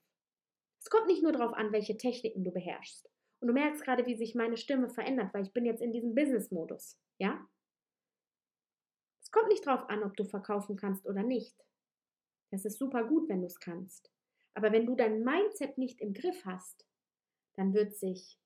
[0.80, 3.10] Es kommt nicht nur darauf an, welche Techniken du beherrschst.
[3.40, 6.14] Und du merkst gerade, wie sich meine Stimme verändert, weil ich bin jetzt in diesem
[6.14, 6.96] Business-Modus.
[7.18, 7.46] Ja?
[9.22, 11.54] Es kommt nicht darauf an, ob du verkaufen kannst oder nicht.
[12.50, 14.10] Das ist super gut, wenn du es kannst.
[14.54, 16.86] Aber wenn du dein Mindset nicht im Griff hast,
[17.56, 18.38] dann wird sich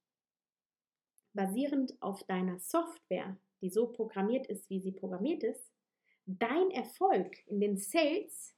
[1.35, 5.72] basierend auf deiner Software, die so programmiert ist, wie sie programmiert ist,
[6.26, 8.54] dein Erfolg in den Sales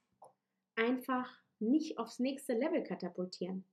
[0.75, 3.65] einfach nicht aufs nächste Level katapultieren.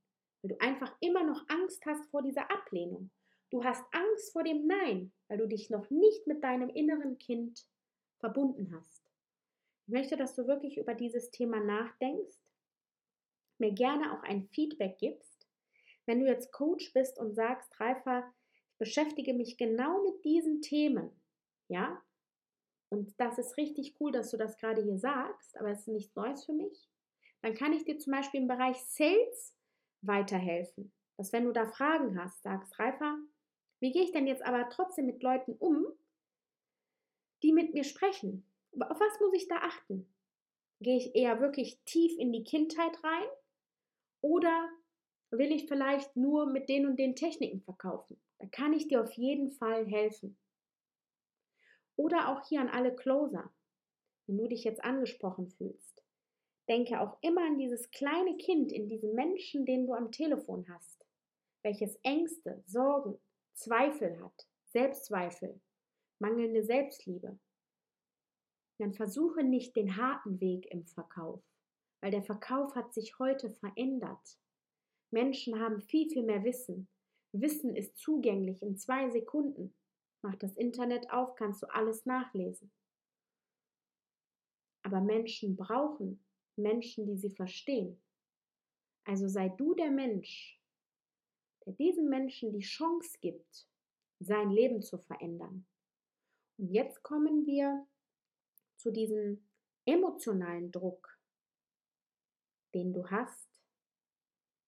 [0.42, 3.10] Weil du einfach immer noch Angst hast vor dieser Ablehnung.
[3.52, 7.66] Du hast Angst vor dem Nein, weil du dich noch nicht mit deinem inneren Kind
[8.18, 9.04] verbunden hast.
[9.86, 12.38] Ich möchte, dass du wirklich über dieses Thema nachdenkst,
[13.58, 15.46] mir gerne auch ein Feedback gibst.
[16.06, 18.32] Wenn du jetzt Coach bist und sagst, Reifer,
[18.72, 21.10] ich beschäftige mich genau mit diesen Themen,
[21.68, 22.02] ja,
[22.88, 26.16] und das ist richtig cool, dass du das gerade hier sagst, aber es ist nichts
[26.16, 26.88] Neues für mich,
[27.42, 29.54] dann kann ich dir zum Beispiel im Bereich Sales
[30.00, 30.90] weiterhelfen.
[31.18, 33.18] Dass wenn du da Fragen hast, sagst, Reifer,
[33.82, 35.84] wie gehe ich denn jetzt aber trotzdem mit Leuten um,
[37.42, 38.46] die mit mir sprechen?
[38.78, 40.06] Auf was muss ich da achten?
[40.80, 43.28] Gehe ich eher wirklich tief in die Kindheit rein?
[44.20, 44.70] Oder
[45.30, 48.22] will ich vielleicht nur mit den und den Techniken verkaufen?
[48.38, 50.38] Da kann ich dir auf jeden Fall helfen.
[51.96, 53.52] Oder auch hier an alle Closer,
[54.28, 56.04] wenn du dich jetzt angesprochen fühlst.
[56.68, 61.04] Denke auch immer an dieses kleine Kind, in diesem Menschen, den du am Telefon hast,
[61.62, 63.18] welches Ängste, Sorgen,
[63.54, 65.60] Zweifel hat, Selbstzweifel,
[66.18, 67.38] mangelnde Selbstliebe.
[68.78, 71.42] Dann versuche nicht den harten Weg im Verkauf,
[72.00, 74.38] weil der Verkauf hat sich heute verändert.
[75.10, 76.88] Menschen haben viel, viel mehr Wissen.
[77.32, 79.74] Wissen ist zugänglich in zwei Sekunden.
[80.22, 82.72] Mach das Internet auf, kannst du alles nachlesen.
[84.82, 86.24] Aber Menschen brauchen
[86.56, 88.02] Menschen, die sie verstehen.
[89.04, 90.60] Also sei du der Mensch,
[91.64, 93.66] der diesem Menschen die Chance gibt,
[94.20, 95.66] sein Leben zu verändern.
[96.58, 97.86] Und jetzt kommen wir
[98.76, 99.48] zu diesem
[99.84, 101.18] emotionalen Druck,
[102.74, 103.48] den du hast,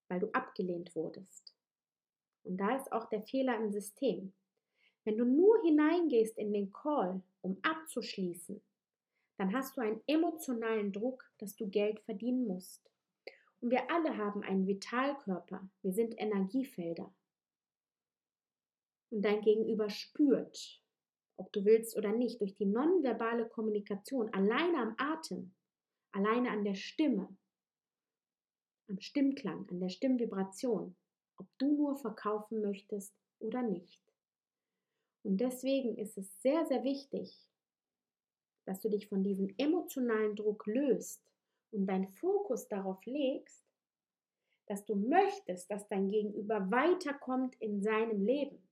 [0.08, 1.54] weil du abgelehnt wurdest.
[2.44, 4.34] Und da ist auch der Fehler im System.
[5.04, 8.62] Wenn du nur hineingehst in den Call, um abzuschließen,
[9.36, 12.90] dann hast du einen emotionalen Druck, dass du Geld verdienen musst.
[13.64, 17.10] Und wir alle haben einen Vitalkörper, wir sind Energiefelder.
[19.08, 20.82] Und dein Gegenüber spürt,
[21.38, 25.54] ob du willst oder nicht, durch die nonverbale Kommunikation, alleine am Atem,
[26.12, 27.34] alleine an der Stimme,
[28.90, 30.94] am Stimmklang, an der Stimmvibration,
[31.38, 34.02] ob du nur verkaufen möchtest oder nicht.
[35.22, 37.48] Und deswegen ist es sehr, sehr wichtig,
[38.66, 41.24] dass du dich von diesem emotionalen Druck löst
[41.74, 43.64] und deinen Fokus darauf legst,
[44.66, 48.66] dass du möchtest, dass dein Gegenüber weiterkommt in seinem Leben,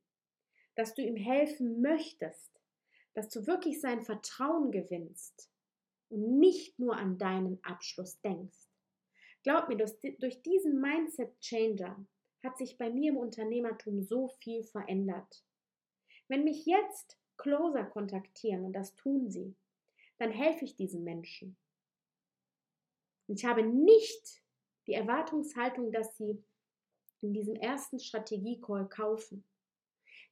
[0.74, 2.50] dass du ihm helfen möchtest,
[3.14, 5.50] dass du wirklich sein Vertrauen gewinnst
[6.08, 8.68] und nicht nur an deinen Abschluss denkst.
[9.42, 12.06] Glaub mir, durch diesen Mindset Changer
[12.42, 15.44] hat sich bei mir im Unternehmertum so viel verändert.
[16.28, 19.56] Wenn mich jetzt Closer kontaktieren, und das tun sie,
[20.18, 21.56] dann helfe ich diesen Menschen.
[23.33, 24.42] Und ich habe nicht
[24.87, 26.45] die Erwartungshaltung, dass sie
[27.23, 29.42] in diesem ersten Strategie-Call kaufen.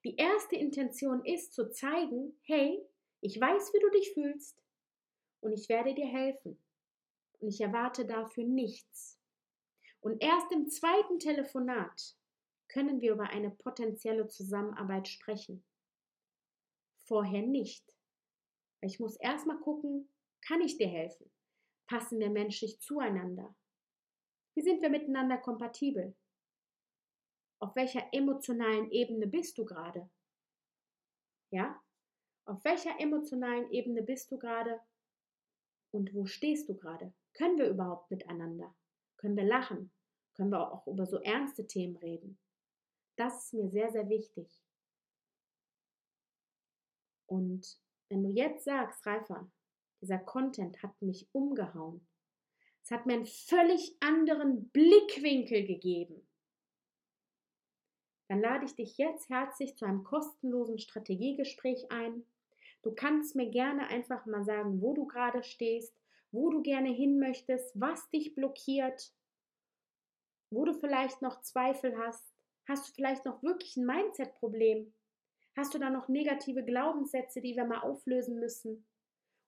[0.04, 2.86] Die erste Intention ist zu zeigen, hey,
[3.22, 4.62] ich weiß, wie du dich fühlst
[5.40, 6.62] und ich werde dir helfen.
[7.38, 9.18] Und ich erwarte dafür nichts.
[10.02, 12.18] Und erst im zweiten Telefonat
[12.68, 15.64] können wir über eine potenzielle Zusammenarbeit sprechen.
[17.06, 17.96] Vorher nicht.
[18.82, 20.10] Ich muss erstmal gucken,
[20.42, 21.30] kann ich dir helfen?
[21.90, 23.52] Passen wir menschlich zueinander?
[24.54, 26.16] Wie sind wir miteinander kompatibel?
[27.58, 30.08] Auf welcher emotionalen Ebene bist du gerade?
[31.50, 31.82] Ja?
[32.44, 34.80] Auf welcher emotionalen Ebene bist du gerade?
[35.90, 37.12] Und wo stehst du gerade?
[37.32, 38.72] Können wir überhaupt miteinander?
[39.16, 39.92] Können wir lachen?
[40.34, 42.38] Können wir auch über so ernste Themen reden?
[43.16, 44.62] Das ist mir sehr, sehr wichtig.
[47.26, 49.50] Und wenn du jetzt sagst, Reifer,
[50.00, 52.06] dieser Content hat mich umgehauen,
[52.82, 56.26] es hat mir einen völlig anderen Blickwinkel gegeben,
[58.30, 62.24] dann lade ich dich jetzt herzlich zu einem kostenlosen Strategiegespräch ein.
[62.80, 65.92] Du kannst mir gerne einfach mal sagen, wo du gerade stehst,
[66.30, 69.12] wo du gerne hin möchtest, was dich blockiert,
[70.50, 72.32] wo du vielleicht noch Zweifel hast.
[72.68, 74.94] Hast du vielleicht noch wirklich ein Mindset-Problem?
[75.56, 78.86] Hast du da noch negative Glaubenssätze, die wir mal auflösen müssen?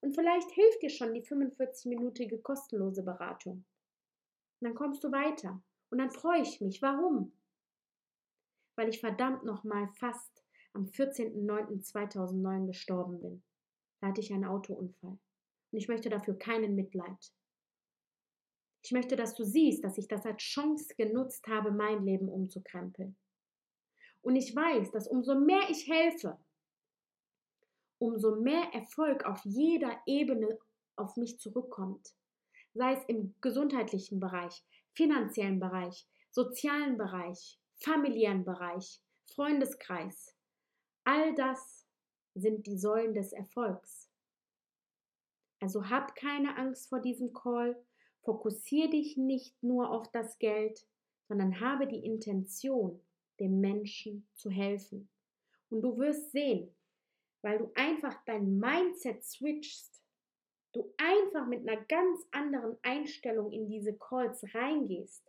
[0.02, 3.64] Und vielleicht hilft dir schon die 45-minütige kostenlose Beratung.
[4.60, 5.62] Und dann kommst du weiter.
[5.90, 6.82] Und dann freue ich mich.
[6.82, 7.32] Warum?
[8.76, 13.42] weil ich verdammt nochmal fast am 14.09.2009 gestorben bin.
[14.00, 15.18] Da hatte ich einen Autounfall.
[15.70, 17.32] Und ich möchte dafür keinen Mitleid.
[18.84, 23.16] Ich möchte, dass du siehst, dass ich das als Chance genutzt habe, mein Leben umzukrempeln.
[24.22, 26.38] Und ich weiß, dass umso mehr ich helfe,
[28.02, 30.58] umso mehr Erfolg auf jeder Ebene
[30.96, 32.16] auf mich zurückkommt.
[32.74, 40.34] Sei es im gesundheitlichen Bereich, finanziellen Bereich, sozialen Bereich, familiären Bereich, Freundeskreis.
[41.04, 41.86] All das
[42.34, 44.10] sind die Säulen des Erfolgs.
[45.60, 47.80] Also hab keine Angst vor diesem Call,
[48.22, 50.84] fokussiere dich nicht nur auf das Geld,
[51.28, 53.00] sondern habe die Intention,
[53.38, 55.08] dem Menschen zu helfen.
[55.70, 56.74] Und du wirst sehen,
[57.42, 60.02] weil du einfach dein Mindset switchst,
[60.72, 65.22] du einfach mit einer ganz anderen Einstellung in diese Calls reingehst,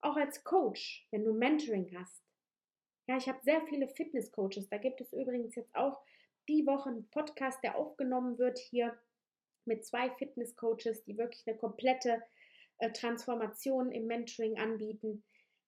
[0.00, 2.22] auch als Coach, wenn du Mentoring hast.
[3.06, 4.68] Ja, ich habe sehr viele Fitness-Coaches.
[4.70, 6.00] Da gibt es übrigens jetzt auch
[6.48, 8.98] die Woche einen Podcast, der aufgenommen wird hier
[9.66, 12.22] mit zwei Fitness-Coaches, die wirklich eine komplette
[12.78, 15.22] äh, Transformation im Mentoring anbieten.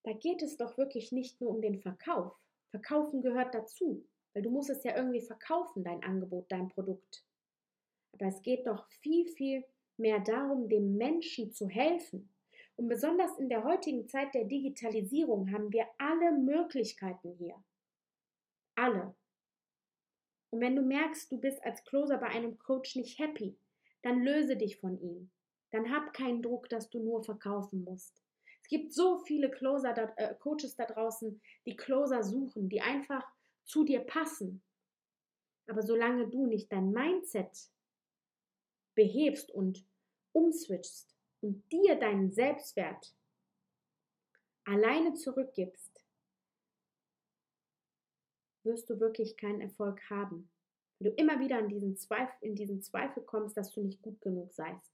[0.04, 2.32] Da geht es doch wirklich nicht nur um den Verkauf.
[2.70, 4.06] Verkaufen gehört dazu,
[4.37, 7.25] weil du musst es ja irgendwie verkaufen, dein Angebot, dein Produkt.
[8.12, 9.64] Aber es geht doch viel, viel
[9.96, 12.29] mehr darum, dem Menschen zu helfen.
[12.77, 17.55] Und besonders in der heutigen Zeit der Digitalisierung haben wir alle Möglichkeiten hier.
[18.75, 19.14] Alle.
[20.51, 23.57] Und wenn du merkst, du bist als Closer bei einem Coach nicht happy,
[24.03, 25.31] dann löse dich von ihm.
[25.70, 28.22] Dann hab keinen Druck, dass du nur verkaufen musst.
[28.61, 33.27] Es gibt so viele Closer äh, Coaches da draußen, die Closer suchen, die einfach
[33.66, 34.62] zu dir passen.
[35.66, 37.70] Aber solange du nicht dein Mindset
[38.94, 39.85] behebst und
[40.33, 43.14] umswitchst, und dir deinen Selbstwert
[44.64, 46.05] alleine zurückgibst,
[48.64, 50.50] wirst du wirklich keinen Erfolg haben.
[50.98, 54.20] Wenn du immer wieder in diesen, Zweifel, in diesen Zweifel kommst, dass du nicht gut
[54.20, 54.92] genug seist.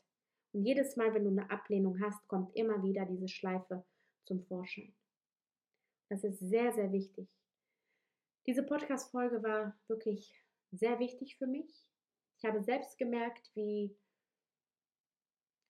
[0.53, 3.85] Und jedes Mal, wenn du eine Ablehnung hast, kommt immer wieder diese Schleife
[4.27, 4.95] zum Vorschein.
[6.11, 7.27] Das ist sehr, sehr wichtig.
[8.47, 10.35] Diese Podcast-Folge war wirklich
[10.73, 11.87] sehr wichtig für mich.
[12.39, 13.97] Ich habe selbst gemerkt, wie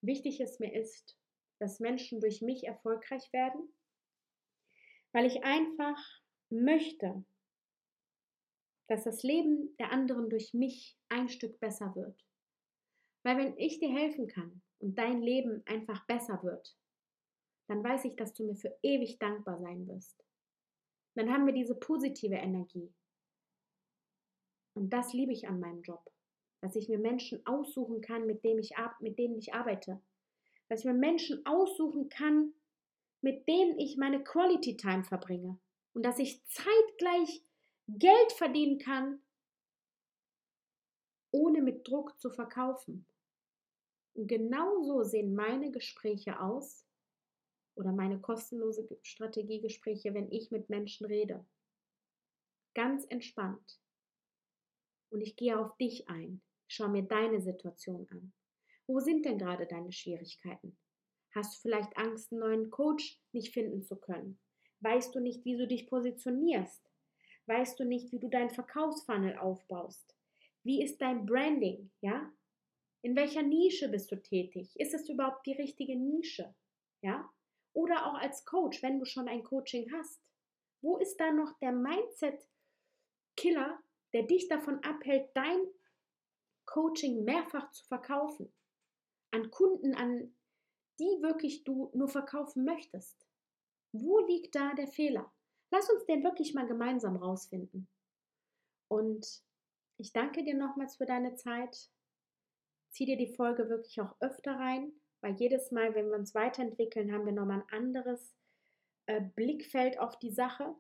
[0.01, 1.19] wichtig es mir ist,
[1.59, 3.75] dass Menschen durch mich erfolgreich werden,
[5.13, 5.99] weil ich einfach
[6.49, 7.25] möchte,
[8.89, 12.25] dass das Leben der anderen durch mich ein Stück besser wird.
[13.23, 16.75] Weil wenn ich dir helfen kann und dein Leben einfach besser wird,
[17.69, 20.25] dann weiß ich, dass du mir für ewig dankbar sein wirst.
[21.15, 22.93] Dann haben wir diese positive Energie.
[24.75, 26.13] Und das liebe ich an meinem Job
[26.63, 28.71] dass ich mir Menschen aussuchen kann, mit, dem ich,
[29.01, 30.01] mit denen ich arbeite.
[30.69, 32.55] Dass ich mir Menschen aussuchen kann,
[33.21, 35.59] mit denen ich meine Quality Time verbringe.
[35.93, 37.45] Und dass ich zeitgleich
[37.89, 39.21] Geld verdienen kann,
[41.33, 43.07] ohne mit Druck zu verkaufen.
[44.15, 46.87] Und genau so sehen meine Gespräche aus
[47.75, 51.45] oder meine kostenlose Strategiegespräche, wenn ich mit Menschen rede.
[52.75, 53.81] Ganz entspannt.
[55.11, 56.43] Und ich gehe auf dich ein.
[56.69, 58.33] Schau mir deine Situation an.
[58.87, 60.79] Wo sind denn gerade deine Schwierigkeiten?
[61.35, 64.39] Hast du vielleicht Angst, einen neuen Coach nicht finden zu können?
[64.81, 66.91] Weißt du nicht, wie du dich positionierst?
[67.47, 70.17] Weißt du nicht, wie du deinen Verkaufsfunnel aufbaust?
[70.63, 72.33] Wie ist dein Branding, ja?
[73.03, 74.73] In welcher Nische bist du tätig?
[74.77, 76.55] Ist es überhaupt die richtige Nische?
[77.03, 77.29] Ja?
[77.75, 80.21] Oder auch als Coach, wenn du schon ein Coaching hast.
[80.83, 83.81] Wo ist da noch der Mindset-Killer,
[84.13, 85.61] der dich davon abhält, dein
[86.67, 88.53] Coaching mehrfach zu verkaufen?
[89.31, 90.35] An Kunden, an
[90.99, 93.27] die wirklich du nur verkaufen möchtest.
[93.93, 95.33] Wo liegt da der Fehler?
[95.71, 97.89] Lass uns den wirklich mal gemeinsam rausfinden.
[98.89, 99.43] Und
[99.97, 101.91] ich danke dir nochmals für deine Zeit.
[102.91, 104.93] Zieh dir die Folge wirklich auch öfter rein,
[105.23, 108.35] weil jedes Mal, wenn wir uns weiterentwickeln, haben wir nochmal ein anderes
[109.07, 110.75] äh, Blickfeld auf die Sache.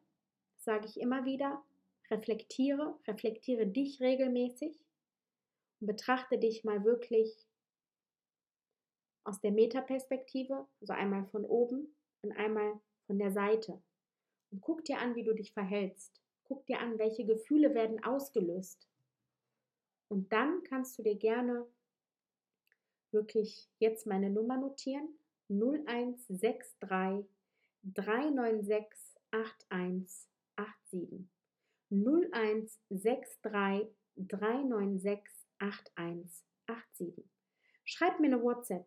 [0.59, 1.63] Sage ich immer wieder.
[2.11, 4.85] Reflektiere, reflektiere dich regelmäßig
[5.81, 7.47] und betrachte dich mal wirklich
[9.25, 13.81] aus der Metaperspektive, also einmal von oben und einmal von der Seite.
[14.51, 16.21] Und guck dir an, wie du dich verhältst.
[16.45, 18.89] Guck dir an, welche Gefühle werden ausgelöst.
[20.09, 21.67] Und dann kannst du dir gerne
[23.13, 25.09] wirklich jetzt meine Nummer notieren.
[25.49, 27.27] 0163
[27.85, 31.29] 396 8187.
[31.91, 35.23] 0163 396
[35.59, 37.25] 8187.
[37.85, 38.87] Schreib mir eine WhatsApp.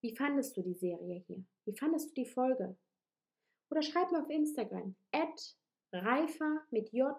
[0.00, 1.44] Wie fandest du die Serie hier?
[1.64, 2.76] Wie fandest du die Folge?
[3.70, 5.56] Oder schreib mir auf Instagram at
[5.92, 7.16] reifer mit J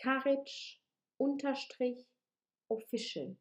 [0.00, 0.78] Courage
[1.18, 2.06] unterstrich
[2.68, 3.36] official.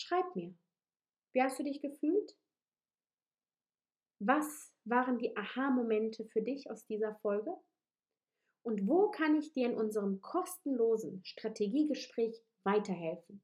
[0.00, 0.54] Schreib mir.
[1.32, 2.34] Wie hast du dich gefühlt?
[4.18, 7.54] Was waren die Aha-Momente für dich aus dieser Folge?
[8.62, 13.42] Und wo kann ich dir in unserem kostenlosen Strategiegespräch weiterhelfen?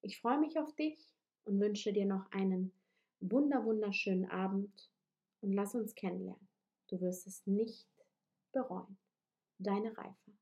[0.00, 0.98] Ich freue mich auf dich
[1.44, 2.72] und wünsche dir noch einen
[3.20, 4.90] wunder wunderschönen Abend
[5.42, 6.48] und lass uns kennenlernen.
[6.88, 7.88] Du wirst es nicht
[8.52, 8.98] bereuen.
[9.58, 10.32] Deine Reife.